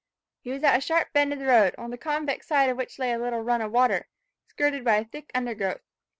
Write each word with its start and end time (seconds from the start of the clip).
He 0.39 0.49
was 0.49 0.63
at 0.63 0.75
a 0.75 0.81
sharp 0.81 1.13
bend 1.13 1.31
of 1.31 1.37
the 1.37 1.45
road, 1.45 1.75
on 1.77 1.91
the 1.91 1.95
convex 1.99 2.47
side 2.47 2.69
of 2.71 2.77
which 2.77 2.97
lay 2.97 3.11
a 3.13 3.19
little 3.19 3.41
run 3.43 3.61
of 3.61 3.71
water, 3.71 4.07
skirted 4.47 4.83
by 4.83 4.95
a 4.95 5.05
thick 5.05 5.29
undergrowth. 5.35 5.81